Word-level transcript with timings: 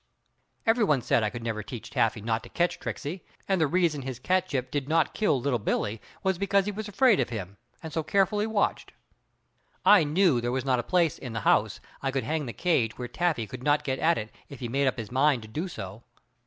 Everyone 0.65 1.03
said 1.03 1.21
I 1.21 1.29
could 1.29 1.43
never 1.43 1.61
teach 1.61 1.91
Taffy 1.91 2.21
not 2.21 2.41
to 2.41 2.49
catch 2.49 2.79
Tricksey, 2.79 3.23
and 3.47 3.61
the 3.61 3.67
reason 3.67 4.01
his 4.01 4.17
catship 4.17 4.71
did 4.71 4.89
not 4.89 5.13
kill 5.13 5.39
Little 5.39 5.59
Billie 5.59 6.01
was 6.23 6.39
because 6.39 6.65
he 6.65 6.71
was 6.71 6.87
afraid 6.87 7.19
of 7.19 7.29
him, 7.29 7.57
and 7.83 7.93
so 7.93 8.01
carefully 8.01 8.47
watched. 8.47 8.93
I 9.85 10.03
knew 10.03 10.41
there 10.41 10.51
was 10.51 10.65
not 10.65 10.79
a 10.79 10.91
place 10.91 11.19
in 11.19 11.33
the 11.33 11.41
house 11.41 11.79
I 12.01 12.09
could 12.09 12.23
hang 12.23 12.47
the 12.47 12.51
cage 12.51 12.97
where 12.97 13.07
Taffy 13.07 13.45
could 13.45 13.61
not 13.61 13.83
get 13.83 13.99
at 13.99 14.17
it 14.17 14.33
if 14.49 14.59
he 14.59 14.67
made 14.67 14.87
up 14.87 14.97
his 14.97 15.11
mind 15.11 15.43
to 15.43 15.47
do 15.47 15.67
so. 15.67 16.01